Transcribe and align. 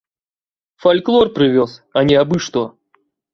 Фальклор 0.85 1.27
прывёз, 1.35 1.71
а 2.01 2.05
не 2.09 2.15
абы-што! 2.23 2.65